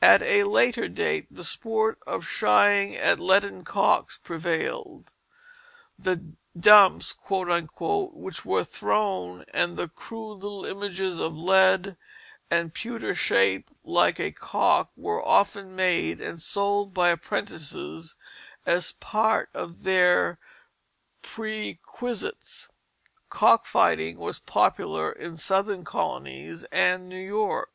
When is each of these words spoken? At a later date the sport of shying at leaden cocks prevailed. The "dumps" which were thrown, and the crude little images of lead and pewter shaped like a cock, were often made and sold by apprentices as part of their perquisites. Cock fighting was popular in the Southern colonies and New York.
At 0.00 0.22
a 0.24 0.42
later 0.42 0.88
date 0.88 1.28
the 1.30 1.44
sport 1.44 2.00
of 2.04 2.26
shying 2.26 2.96
at 2.96 3.20
leaden 3.20 3.62
cocks 3.62 4.18
prevailed. 4.18 5.12
The 5.96 6.34
"dumps" 6.58 7.14
which 7.30 8.44
were 8.44 8.64
thrown, 8.64 9.44
and 9.54 9.76
the 9.76 9.86
crude 9.86 10.38
little 10.38 10.64
images 10.64 11.16
of 11.20 11.36
lead 11.36 11.96
and 12.50 12.74
pewter 12.74 13.14
shaped 13.14 13.72
like 13.84 14.18
a 14.18 14.32
cock, 14.32 14.90
were 14.96 15.24
often 15.24 15.76
made 15.76 16.20
and 16.20 16.40
sold 16.40 16.92
by 16.92 17.10
apprentices 17.10 18.16
as 18.66 18.90
part 18.90 19.48
of 19.54 19.84
their 19.84 20.40
perquisites. 21.22 22.68
Cock 23.30 23.66
fighting 23.66 24.18
was 24.18 24.40
popular 24.40 25.12
in 25.12 25.34
the 25.34 25.38
Southern 25.38 25.84
colonies 25.84 26.64
and 26.72 27.08
New 27.08 27.24
York. 27.24 27.72